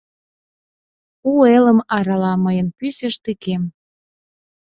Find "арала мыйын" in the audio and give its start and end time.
1.97-2.67